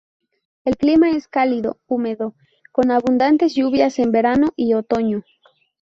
[0.65, 2.33] El clima es cálido-húmedo,
[2.71, 5.23] con abundantes lluvias en verano y otoño.